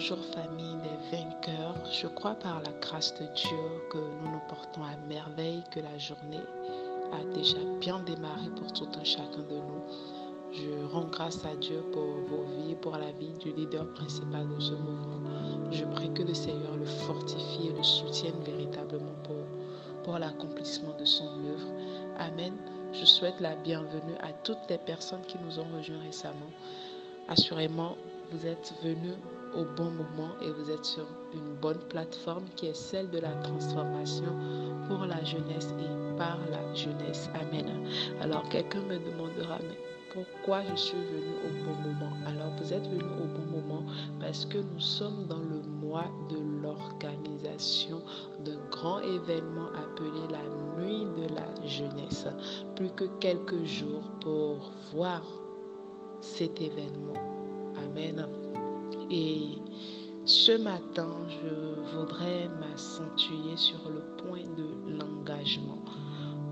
Bonjour 0.00 0.24
famille 0.34 0.76
des 0.76 1.14
vainqueurs. 1.14 1.74
Je 1.92 2.06
crois 2.06 2.34
par 2.34 2.62
la 2.62 2.72
grâce 2.80 3.12
de 3.20 3.26
Dieu 3.34 3.58
que 3.90 3.98
nous 3.98 4.30
nous 4.30 4.40
portons 4.48 4.82
à 4.82 4.96
merveille, 5.06 5.62
que 5.70 5.78
la 5.78 5.98
journée 5.98 6.40
a 7.12 7.22
déjà 7.34 7.58
bien 7.80 7.98
démarré 7.98 8.48
pour 8.56 8.72
tout 8.72 8.88
un 8.98 9.04
chacun 9.04 9.42
de 9.50 9.56
nous. 9.56 9.82
Je 10.54 10.90
rends 10.90 11.04
grâce 11.04 11.44
à 11.44 11.54
Dieu 11.54 11.84
pour 11.92 12.02
vos 12.02 12.44
vies, 12.44 12.76
pour 12.76 12.96
la 12.96 13.12
vie 13.12 13.34
du 13.40 13.52
leader 13.52 13.86
principal 13.92 14.48
de 14.48 14.58
ce 14.58 14.72
mouvement. 14.72 15.70
Je 15.70 15.84
prie 15.84 16.10
que 16.14 16.22
le 16.22 16.32
Seigneur 16.32 16.76
le 16.78 16.86
fortifie 16.86 17.68
et 17.68 17.76
le 17.76 17.82
soutienne 17.82 18.40
véritablement 18.42 19.16
pour, 19.22 19.44
pour 20.02 20.18
l'accomplissement 20.18 20.96
de 20.98 21.04
son 21.04 21.26
œuvre. 21.26 21.68
Amen. 22.18 22.54
Je 22.94 23.04
souhaite 23.04 23.38
la 23.38 23.54
bienvenue 23.54 24.16
à 24.22 24.32
toutes 24.44 24.66
les 24.70 24.78
personnes 24.78 25.26
qui 25.28 25.36
nous 25.44 25.58
ont 25.58 25.68
rejoints 25.76 26.00
récemment. 26.00 26.50
Assurément, 27.28 27.98
vous 28.32 28.46
êtes 28.46 28.72
venus 28.82 29.16
au 29.54 29.64
bon 29.76 29.90
moment 29.90 30.32
et 30.42 30.50
vous 30.50 30.70
êtes 30.70 30.84
sur 30.84 31.06
une 31.34 31.54
bonne 31.60 31.78
plateforme 31.88 32.44
qui 32.56 32.66
est 32.66 32.76
celle 32.76 33.10
de 33.10 33.18
la 33.18 33.32
transformation 33.42 34.32
pour 34.88 35.04
la 35.06 35.22
jeunesse 35.24 35.74
et 35.78 36.16
par 36.16 36.38
la 36.50 36.74
jeunesse. 36.74 37.28
Amen. 37.34 37.86
Alors 38.20 38.48
quelqu'un 38.48 38.82
me 38.82 38.98
demandera, 38.98 39.58
mais 39.60 39.78
pourquoi 40.12 40.62
je 40.70 40.74
suis 40.74 40.98
venu 40.98 41.34
au 41.44 41.64
bon 41.64 41.88
moment? 41.88 42.12
Alors 42.26 42.52
vous 42.60 42.72
êtes 42.72 42.86
venu 42.88 43.04
au 43.04 43.26
bon 43.26 43.58
moment 43.58 43.84
parce 44.20 44.44
que 44.44 44.58
nous 44.58 44.80
sommes 44.80 45.26
dans 45.28 45.38
le 45.38 45.62
mois 45.86 46.10
de 46.28 46.38
l'organisation 46.62 48.02
d'un 48.44 48.58
grand 48.70 49.00
événement 49.00 49.68
appelé 49.68 50.20
la 50.30 50.82
nuit 50.82 51.06
de 51.16 51.34
la 51.34 51.66
jeunesse. 51.66 52.26
Plus 52.76 52.90
que 52.90 53.04
quelques 53.20 53.64
jours 53.64 54.02
pour 54.20 54.72
voir 54.92 55.22
cet 56.20 56.60
événement. 56.60 57.14
Amen. 57.76 58.26
Et 59.10 59.58
ce 60.24 60.52
matin, 60.52 61.10
je 61.28 61.96
voudrais 61.96 62.48
m'accentuer 62.60 63.56
sur 63.56 63.80
le 63.88 64.02
point 64.22 64.44
de 64.56 64.98
l'engagement. 64.98 65.78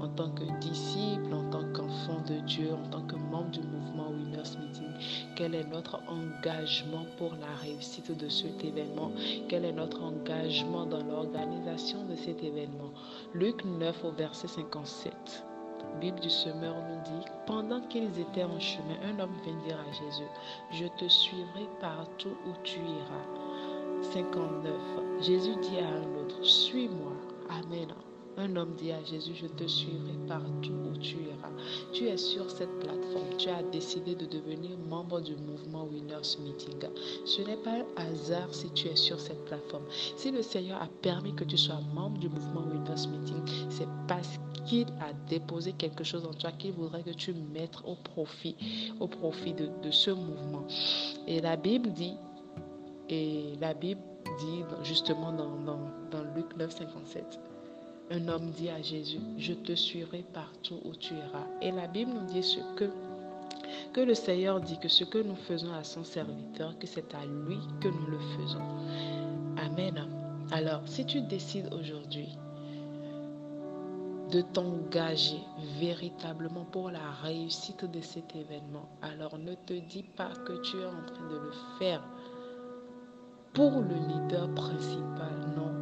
En 0.01 0.09
tant 0.09 0.31
que 0.31 0.45
disciple, 0.61 1.33
en 1.33 1.48
tant 1.51 1.73
qu'enfant 1.73 2.20
de 2.29 2.41
Dieu, 2.47 2.73
en 2.73 2.89
tant 2.89 3.03
que 3.03 3.14
membre 3.14 3.51
du 3.51 3.61
mouvement 3.61 4.11
Winners 4.11 4.59
Meeting, 4.61 4.91
quel 5.36 5.55
est 5.55 5.69
notre 5.69 6.01
engagement 6.09 7.06
pour 7.17 7.34
la 7.36 7.55
réussite 7.62 8.17
de 8.17 8.29
cet 8.29 8.64
événement? 8.64 9.12
Quel 9.48 9.64
est 9.64 9.73
notre 9.73 10.03
engagement 10.03 10.86
dans 10.86 11.05
l'organisation 11.05 12.05
de 12.06 12.17
cet 12.17 12.42
événement? 12.42 12.91
Luc 13.34 13.64
9 13.64 14.05
au 14.05 14.11
verset 14.11 14.48
57. 14.48 15.47
Bible 16.00 16.20
du 16.20 16.30
semeur 16.30 16.74
nous 16.74 17.02
dit, 17.04 17.27
pendant 17.46 17.80
qu'ils 17.88 18.18
étaient 18.18 18.44
en 18.44 18.60
chemin, 18.60 18.96
un 19.04 19.18
homme 19.18 19.34
vint 19.44 19.64
dire 19.64 19.78
à 19.78 19.92
Jésus, 19.92 20.28
je 20.70 20.86
te 20.86 21.08
suivrai 21.08 21.68
partout 21.80 22.36
où 22.46 22.52
tu 22.62 22.78
iras. 22.78 24.12
59. 24.12 24.74
Jésus 25.20 25.56
dit 25.60 25.78
à 25.78 25.88
un 25.88 26.14
autre, 26.22 26.44
suis-moi. 26.44 27.12
Amen. 27.48 27.88
Un 28.39 28.55
homme 28.55 28.77
dit 28.77 28.92
à 28.92 29.03
Jésus, 29.03 29.33
je 29.34 29.48
te 29.48 29.67
suivrai 29.67 30.12
partout 30.28 30.70
où 30.70 30.97
tu 30.98 31.17
iras. 31.17 31.50
Tu 31.92 32.05
es 32.05 32.17
sur 32.17 32.48
cette 32.48 32.70
plateforme. 32.78 33.36
Tu 33.36 33.48
as 33.48 33.64
décidé 33.64 34.14
de 34.14 34.27
devenir 34.27 34.78
membre 34.89 35.20
du 35.20 35.34
mouvement 35.34 35.84
Winners 35.84 36.39
Meeting. 36.45 36.89
Ce 37.25 37.42
n'est 37.42 37.56
pas 37.56 37.78
un 37.97 38.06
hasard 38.12 38.55
si 38.55 38.70
tu 38.70 38.86
es 38.86 38.95
sur 38.95 39.19
cette 39.19 39.45
plateforme. 39.47 39.83
Si 40.17 40.30
le 40.30 40.42
Seigneur 40.42 40.80
a 40.80 40.86
permis 41.03 41.34
que 41.34 41.42
tu 41.42 41.56
sois 41.56 41.80
membre 41.92 42.19
du 42.19 42.28
mouvement 42.28 42.62
Winners 42.70 43.08
Meeting, 43.08 43.42
c'est 43.70 43.89
parce 44.06 44.39
qu'il 44.67 44.86
a 45.00 45.12
déposé 45.28 45.73
quelque 45.73 46.05
chose 46.05 46.25
en 46.25 46.33
toi 46.33 46.52
qu'il 46.52 46.73
voudrait 46.73 47.02
que 47.02 47.11
tu 47.11 47.33
mettes 47.33 47.78
au 47.84 47.97
profit, 47.97 48.55
au 49.00 49.08
profit 49.08 49.52
de, 49.52 49.91
ce 49.91 50.12
mouvement. 50.12 50.64
Et 51.27 51.41
la 51.41 51.56
Bible 51.56 51.92
dit, 51.92 52.14
et 53.08 53.55
la 53.61 53.74
Bible 53.74 54.01
dit 54.39 54.62
justement 54.85 55.33
dans, 55.33 55.57
dans, 56.11 56.23
Luc 56.36 56.57
9, 56.57 56.70
57, 56.70 57.41
un 58.11 58.29
homme 58.29 58.51
dit 58.51 58.70
à 58.70 58.80
Jésus, 58.80 59.20
je 59.39 59.52
te 59.52 59.74
suivrai 59.74 60.24
partout 60.33 60.80
où 60.85 60.95
tu 60.95 61.14
iras. 61.14 61.46
Et 61.61 61.70
la 61.70 61.86
Bible 61.86 62.13
nous 62.13 62.27
dit 62.27 62.42
ce 62.42 62.58
que, 62.77 62.91
que 63.92 64.01
le 64.01 64.14
Seigneur 64.14 64.61
dit 64.61 64.79
que 64.79 64.89
ce 64.89 65.05
que 65.05 65.19
nous 65.19 65.36
faisons 65.36 65.73
à 65.74 65.85
son 65.85 66.05
serviteur, 66.05 66.79
que 66.79 66.86
c'est 66.86 67.14
à 67.14 67.24
lui 67.24 67.58
que 67.80 67.89
nous 67.89 68.07
le 68.07 68.18
faisons. 68.36 68.63
Amen. 69.58 70.08
Alors, 70.51 70.83
si 70.86 71.05
tu 71.05 71.20
décides 71.20 71.68
aujourd'hui 71.74 72.29
de 74.30 74.41
t'engager 74.41 75.41
véritablement 75.79 76.64
pour 76.64 76.91
la 76.91 77.11
réussite 77.23 77.85
de 77.85 78.01
cet 78.01 78.35
événement, 78.35 78.89
alors 79.02 79.39
ne 79.39 79.55
te 79.55 79.74
dis 79.74 80.05
pas 80.17 80.30
que 80.47 80.61
tu 80.63 80.79
es 80.79 80.86
en 80.86 81.05
train 81.07 81.29
de 81.29 81.36
le 81.36 81.52
faire 81.79 82.02
pour 83.52 83.70
le 83.80 83.95
leader 84.08 84.48
principal, 84.55 85.33
non. 85.57 85.77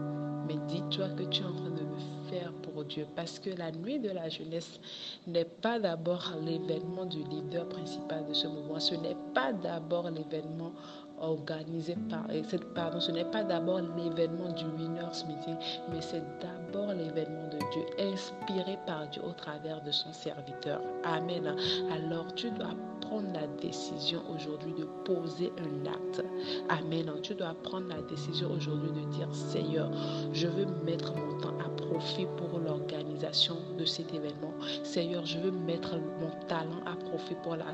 Mais 0.46 0.56
dis-toi 0.68 1.08
que 1.10 1.24
tu 1.24 1.42
es 1.42 1.46
en 1.46 1.52
train 1.54 1.70
de 1.70 1.80
le 1.80 2.30
faire 2.30 2.52
pour 2.62 2.84
Dieu. 2.84 3.06
Parce 3.16 3.38
que 3.38 3.50
la 3.50 3.72
nuit 3.72 3.98
de 3.98 4.10
la 4.10 4.28
jeunesse 4.28 4.80
n'est 5.26 5.44
pas 5.44 5.78
d'abord 5.78 6.32
l'événement 6.44 7.06
du 7.06 7.22
leader 7.24 7.68
principal 7.68 8.26
de 8.26 8.34
ce 8.34 8.46
mouvement. 8.46 8.78
Ce 8.80 8.94
n'est 8.94 9.16
pas 9.34 9.52
d'abord 9.52 10.10
l'événement 10.10 10.72
organisé 11.20 11.96
par, 12.10 12.26
pardon, 12.74 13.00
ce 13.00 13.10
n'est 13.10 13.24
pas 13.24 13.42
d'abord 13.42 13.80
l'événement 13.96 14.52
du 14.52 14.64
Winners 14.64 15.24
Meeting, 15.26 15.56
mais 15.90 16.00
c'est 16.00 16.22
d'abord 16.40 16.92
l'événement 16.92 17.48
de 17.48 17.58
Dieu, 17.72 18.12
inspiré 18.12 18.78
par 18.86 19.08
Dieu 19.08 19.22
au 19.24 19.32
travers 19.32 19.82
de 19.82 19.90
son 19.90 20.12
serviteur. 20.12 20.80
Amen. 21.04 21.54
Alors 21.92 22.34
tu 22.34 22.50
dois 22.50 22.74
prendre 23.00 23.32
la 23.32 23.46
décision 23.60 24.20
aujourd'hui 24.34 24.72
de 24.74 24.84
poser 25.04 25.52
un 25.58 25.86
acte. 25.86 26.24
Amen. 26.68 27.10
Tu 27.22 27.34
dois 27.34 27.54
prendre 27.62 27.88
la 27.88 28.02
décision 28.02 28.50
aujourd'hui 28.50 28.90
de 28.90 29.10
dire, 29.10 29.28
Seigneur, 29.32 29.90
je 30.32 30.46
veux 30.46 30.66
mettre 30.84 31.14
mon 31.14 31.38
temps 31.40 31.54
à 31.64 31.68
profit 31.76 32.26
pour 32.36 32.58
l'organisation 32.58 33.56
de 33.78 33.84
cet 33.84 34.12
événement. 34.12 34.52
Seigneur, 34.82 35.24
je 35.24 35.38
veux 35.38 35.50
mettre 35.50 35.96
mon 36.20 36.30
talent 36.48 36.80
à 36.84 36.96
profit 36.96 37.36
pour 37.42 37.56
la, 37.56 37.66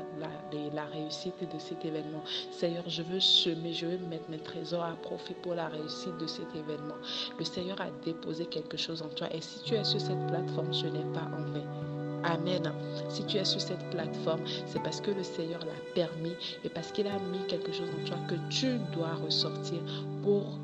la, 0.73 0.85
réussite 0.85 1.33
de 1.41 1.59
cet 1.59 1.83
événement. 1.85 2.23
Seigneur, 2.51 2.83
je 2.87 3.01
veux 3.01 3.19
semer, 3.33 3.73
je 3.73 3.85
veux 3.87 3.97
mettre 4.09 4.29
mes 4.29 4.37
trésors 4.37 4.83
à 4.83 4.93
profit 5.01 5.33
pour 5.41 5.55
la 5.55 5.67
réussite 5.67 6.17
de 6.19 6.27
cet 6.27 6.55
événement. 6.55 6.95
Le 7.37 7.43
Seigneur 7.43 7.79
a 7.81 7.89
déposé 8.05 8.45
quelque 8.45 8.77
chose 8.77 9.01
en 9.01 9.09
toi 9.09 9.27
et 9.33 9.41
si 9.41 9.61
tu 9.63 9.73
es 9.73 9.83
sur 9.83 9.99
cette 9.99 10.27
plateforme, 10.27 10.73
ce 10.73 10.85
n'est 10.85 11.11
pas 11.13 11.27
en 11.33 11.43
vain. 11.51 11.65
Amen. 12.23 12.71
Si 13.09 13.25
tu 13.25 13.37
es 13.37 13.43
sur 13.45 13.59
cette 13.59 13.89
plateforme, 13.89 14.41
c'est 14.65 14.81
parce 14.81 15.01
que 15.01 15.11
le 15.11 15.23
Seigneur 15.23 15.59
l'a 15.59 15.93
permis 15.93 16.35
et 16.63 16.69
parce 16.69 16.91
qu'il 16.91 17.07
a 17.07 17.19
mis 17.31 17.45
quelque 17.47 17.71
chose 17.71 17.89
en 17.89 18.05
toi 18.07 18.17
que 18.27 18.35
tu 18.49 18.77
dois 18.93 19.15
ressortir 19.25 19.79
pour 20.21 20.57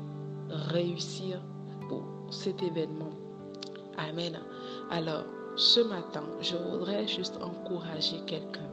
réussir 0.48 1.40
pour 1.88 2.04
cet 2.30 2.62
événement. 2.62 3.10
Amen. 3.98 4.38
Alors, 4.90 5.24
ce 5.56 5.80
matin, 5.80 6.24
je 6.40 6.56
voudrais 6.56 7.06
juste 7.06 7.36
encourager 7.42 8.20
quelqu'un 8.26 8.69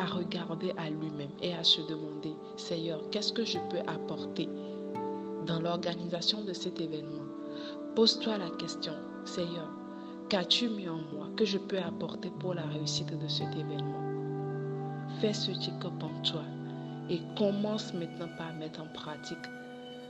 à 0.00 0.06
regarder 0.06 0.72
à 0.78 0.88
lui-même 0.88 1.30
et 1.42 1.52
à 1.52 1.62
se 1.62 1.82
demander, 1.82 2.34
Seigneur, 2.56 3.02
qu'est-ce 3.10 3.32
que 3.32 3.44
je 3.44 3.58
peux 3.70 3.80
apporter 3.86 4.48
dans 5.46 5.60
l'organisation 5.60 6.42
de 6.42 6.54
cet 6.54 6.80
événement? 6.80 7.24
Pose-toi 7.94 8.38
la 8.38 8.48
question, 8.50 8.94
Seigneur, 9.26 9.68
qu'as-tu 10.30 10.68
mis 10.68 10.88
en 10.88 11.00
moi 11.12 11.28
que 11.36 11.44
je 11.44 11.58
peux 11.58 11.78
apporter 11.78 12.30
pour 12.40 12.54
la 12.54 12.62
réussite 12.62 13.18
de 13.18 13.28
cet 13.28 13.54
événement? 13.54 14.00
Fais 15.20 15.34
ce 15.34 15.52
check-up 15.52 16.02
en 16.02 16.22
toi 16.22 16.44
et 17.10 17.20
commence 17.36 17.92
maintenant 17.92 18.28
par 18.38 18.54
mettre 18.54 18.80
en 18.80 18.86
pratique 18.94 19.38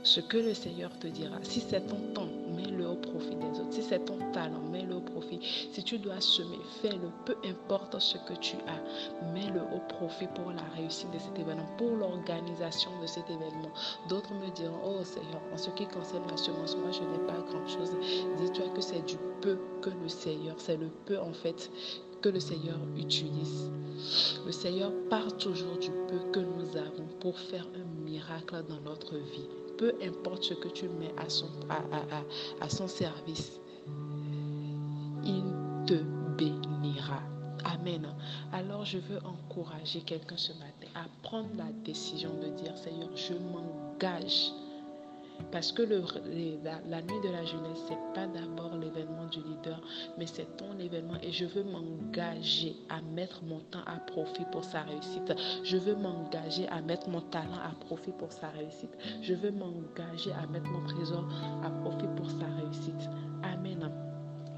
ce 0.03 0.21
que 0.21 0.37
le 0.37 0.53
Seigneur 0.53 0.97
te 0.99 1.07
dira. 1.07 1.37
Si 1.43 1.59
c'est 1.59 1.85
ton 1.87 1.99
temps, 2.13 2.29
mets-le 2.55 2.87
profit 3.01 3.35
des 3.35 3.59
autres. 3.59 3.71
Si 3.71 3.83
c'est 3.83 4.05
ton 4.05 4.17
talent, 4.31 4.61
mets-le 4.71 4.95
au 4.95 5.01
profit. 5.01 5.39
Si 5.71 5.83
tu 5.83 5.97
dois 5.97 6.19
semer, 6.21 6.59
fais-le. 6.81 7.09
Peu 7.25 7.35
importe 7.47 7.99
ce 7.99 8.17
que 8.17 8.33
tu 8.39 8.55
as, 8.67 9.31
mets-le 9.33 9.61
au 9.61 9.79
profit 9.89 10.27
pour 10.35 10.51
la 10.51 10.63
réussite 10.75 11.11
de 11.11 11.19
cet 11.19 11.37
événement, 11.37 11.65
pour 11.77 11.95
l'organisation 11.95 12.91
de 13.01 13.07
cet 13.07 13.29
événement. 13.29 13.71
D'autres 14.09 14.33
me 14.33 14.49
diront, 14.51 14.79
oh 14.85 15.03
Seigneur, 15.03 15.41
en 15.53 15.57
ce 15.57 15.69
qui 15.71 15.85
concerne 15.87 16.27
la 16.29 16.37
semence, 16.37 16.75
moi 16.77 16.91
je 16.91 17.01
n'ai 17.01 17.27
pas 17.27 17.39
grand-chose. 17.49 17.91
Dis-toi 18.37 18.69
que 18.73 18.81
c'est 18.81 19.05
du 19.05 19.17
peu 19.41 19.57
que 19.81 19.89
le 19.89 20.09
Seigneur, 20.09 20.55
c'est 20.57 20.77
le 20.77 20.89
peu 21.05 21.19
en 21.19 21.33
fait 21.33 21.69
que 22.21 22.29
le 22.29 22.39
Seigneur 22.39 22.77
utilise. 22.97 23.71
Le 24.45 24.51
Seigneur 24.51 24.91
part 25.09 25.35
toujours 25.37 25.77
du 25.77 25.89
peu 26.07 26.19
que 26.31 26.39
nous 26.39 26.77
avons 26.77 27.07
pour 27.19 27.37
faire 27.37 27.67
un 27.75 28.03
miracle 28.03 28.63
dans 28.67 28.79
notre 28.81 29.15
vie 29.15 29.49
peu 29.81 29.95
importe 30.03 30.43
ce 30.43 30.53
que 30.53 30.67
tu 30.67 30.87
mets 30.87 31.11
à 31.17 31.27
son, 32.69 32.87
service, 32.87 33.59
il 35.25 35.43
te 35.87 35.95
bénira. 36.37 37.23
Amen. 37.63 38.07
Alors 38.53 38.85
je 38.85 38.99
veux 38.99 39.17
encourager 39.25 40.01
quelqu'un 40.01 40.37
ce 40.37 40.53
matin 40.53 40.87
à 40.93 41.07
prendre 41.23 41.49
la 41.57 41.71
décision 41.83 42.29
de 42.35 42.49
dire, 42.61 42.77
Seigneur, 42.77 43.09
je 43.15 43.33
m'engage 43.33 44.51
Parce 45.51 45.71
que 45.71 45.81
le, 45.81 46.03
la, 46.63 47.01
nuit 47.01 47.21
de 47.23 47.29
la 47.29 47.45
jeunesse, 47.45 47.79
c'est 47.87 48.13
pas 48.13 48.27
d'abord 48.27 48.77
l'événement 48.77 49.25
du 49.31 49.39
leader, 49.39 49.81
mais 50.17 50.25
c'est 50.27 50.57
ton 50.57 50.77
événement 50.79 51.15
et 51.21 51.31
je 51.31 51.45
veux 51.45 51.63
m'engager 51.63 52.75
à 52.89 53.01
mettre 53.01 53.43
mon 53.43 53.59
temps 53.59 53.83
à 53.85 53.97
profit 54.11 54.45
pour 54.51 54.63
sa 54.63 54.81
réussite. 54.81 55.33
Je 55.63 55.77
veux 55.77 55.95
m'engager 55.95 56.67
à 56.69 56.81
mettre 56.81 57.09
mon 57.09 57.21
talent 57.21 57.59
à 57.63 57.73
profit 57.85 58.11
pour 58.11 58.31
sa 58.31 58.49
réussite. 58.49 58.91
Je 59.21 59.33
veux 59.33 59.51
m'engager 59.51 60.31
à 60.33 60.47
mettre 60.47 60.69
mon 60.69 60.85
trésor 60.87 61.25
à 61.63 61.69
profit 61.69 62.07
pour 62.15 62.29
sa 62.29 62.45
réussite. 62.61 63.09
Amen. 63.43 64.10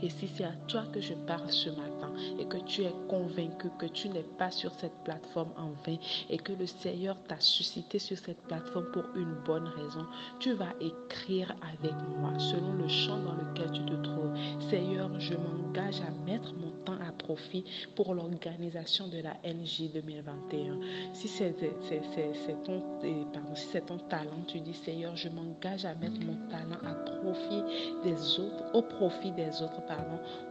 Et 0.03 0.09
si 0.09 0.27
c'est 0.27 0.43
à 0.43 0.51
toi 0.67 0.83
que 0.91 0.99
je 0.99 1.13
parle 1.13 1.49
ce 1.49 1.69
matin 1.69 2.11
et 2.37 2.45
que 2.45 2.57
tu 2.57 2.83
es 2.83 2.93
convaincu 3.07 3.69
que 3.79 3.85
tu 3.85 4.09
n'es 4.09 4.25
pas 4.37 4.51
sur 4.51 4.73
cette 4.73 4.95
plateforme 5.05 5.51
en 5.57 5.69
vain 5.85 5.97
et 6.29 6.37
que 6.37 6.51
le 6.51 6.65
Seigneur 6.65 7.15
t'a 7.27 7.39
suscité 7.39 7.99
sur 7.99 8.17
cette 8.17 8.41
plateforme 8.41 8.91
pour 8.91 9.05
une 9.15 9.33
bonne 9.45 9.67
raison, 9.67 10.05
tu 10.39 10.51
vas 10.51 10.73
écrire 10.81 11.55
avec 11.61 11.93
moi 12.19 12.37
selon 12.37 12.73
le 12.73 12.87
champ 12.89 13.19
dans 13.19 13.35
lequel 13.35 13.71
tu 13.71 13.85
te 13.85 13.93
trouves. 14.03 14.35
Seigneur, 14.69 15.09
je 15.21 15.35
m'engage 15.35 16.01
à 16.01 16.11
mettre 16.29 16.53
mon 16.55 16.71
temps 16.83 16.99
à 17.07 17.13
profit 17.13 17.63
pour 17.95 18.13
l'organisation 18.13 19.07
de 19.07 19.19
la 19.19 19.35
NJ 19.45 19.91
2021. 19.93 20.79
Si 21.13 21.29
c'est 21.29 21.53
ton, 22.65 22.83
si 23.55 23.81
ton 23.81 23.97
talent, 24.09 24.43
tu 24.47 24.59
dis 24.59 24.73
Seigneur, 24.73 25.15
je 25.15 25.29
m'engage 25.29 25.85
à 25.85 25.95
mettre 25.95 26.19
mon 26.25 26.35
talent 26.49 26.79
à 26.85 26.93
profit 26.93 27.63
des 28.03 28.39
autres, 28.39 28.63
au 28.73 28.81
profit 28.81 29.31
des 29.31 29.61
autres 29.61 29.85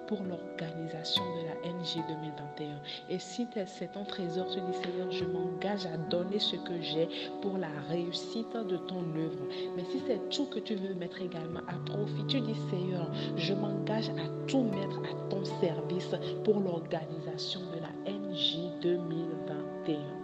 pour 0.07 0.23
l'organisation 0.25 1.23
de 1.37 1.47
la 1.47 1.73
NG 1.73 2.05
2021. 2.09 2.81
Et 3.09 3.19
si 3.19 3.47
c'est 3.67 3.93
ton 3.93 4.05
trésor, 4.05 4.47
tu 4.49 4.61
dis 4.61 4.75
Seigneur, 4.83 5.11
je 5.11 5.25
m'engage 5.25 5.87
à 5.87 5.97
donner 5.97 6.39
ce 6.39 6.57
que 6.57 6.81
j'ai 6.81 7.09
pour 7.41 7.59
la 7.59 7.71
réussite 7.89 8.55
de 8.57 8.77
ton 8.77 9.03
œuvre. 9.17 9.47
Mais 9.77 9.85
si 9.85 10.01
c'est 10.07 10.29
tout 10.31 10.47
que 10.47 10.59
tu 10.59 10.75
veux 10.75 10.95
mettre 10.95 11.21
également 11.23 11.61
à 11.69 11.75
profit, 11.87 12.27
tu 12.29 12.41
dis 12.41 12.57
Seigneur, 12.71 13.11
je 13.37 13.55
m'engage 13.55 14.11
à 14.11 14.47
tout 14.47 14.63
mettre 14.63 14.99
à 14.99 15.31
ton 15.31 15.45
service 15.61 16.15
pour 16.45 16.61
l'organisation 16.61 17.61
de 17.75 17.81
la 17.81 18.13
NJ 18.13 18.59
2021. 18.83 20.23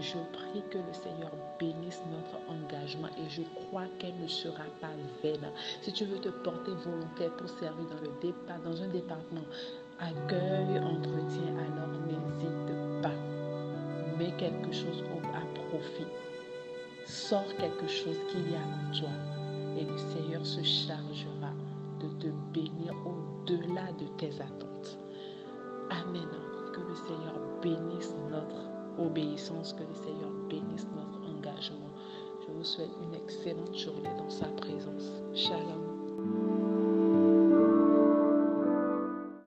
Je 0.00 0.16
prie 0.32 0.62
que 0.70 0.78
le 0.78 0.92
Seigneur 0.92 1.30
bénisse 1.58 2.02
notre 2.10 2.19
et 3.18 3.28
je 3.28 3.42
crois 3.54 3.86
qu'elle 3.98 4.16
ne 4.20 4.26
sera 4.26 4.64
pas 4.80 4.90
vaine. 5.22 5.50
Si 5.82 5.92
tu 5.92 6.04
veux 6.04 6.18
te 6.18 6.28
porter 6.28 6.72
volontaire 6.72 7.34
pour 7.36 7.48
servir 7.48 7.86
dans, 7.88 8.00
le 8.00 8.10
départ, 8.20 8.58
dans 8.64 8.82
un 8.82 8.88
département 8.88 9.44
accueil, 9.98 10.78
entretien, 10.78 11.54
alors 11.58 11.90
n'hésite 12.06 13.02
pas. 13.02 13.14
Mets 14.18 14.34
quelque 14.36 14.72
chose 14.72 15.04
à 15.34 15.68
profit. 15.68 16.06
Sors 17.06 17.46
quelque 17.58 17.88
chose 17.88 18.18
qu'il 18.30 18.50
y 18.50 18.54
a 18.54 18.58
en 18.58 18.98
toi 18.98 19.10
et 19.78 19.84
le 19.84 19.96
Seigneur 19.96 20.44
se 20.44 20.62
chargera 20.62 21.52
de 22.00 22.08
te 22.18 22.26
bénir 22.52 22.94
au-delà 23.06 23.92
de 23.98 24.06
tes 24.18 24.40
attentes. 24.40 24.98
Amen. 25.90 26.28
Que 26.72 26.80
le 26.80 26.94
Seigneur 26.94 27.34
bénisse 27.62 28.14
notre 28.30 28.70
obéissance, 28.98 29.72
que 29.72 29.82
le 29.82 29.94
Seigneur 29.94 30.30
bénisse 30.48 30.86
notre 30.94 31.28
engagement. 31.28 31.90
Je 32.50 32.58
vous 32.58 32.64
souhaite 32.64 32.90
une 33.00 33.14
excellente 33.14 33.76
journée 33.78 34.10
dans 34.18 34.28
sa 34.28 34.46
présence. 34.46 35.12
Shalom. 35.34 35.99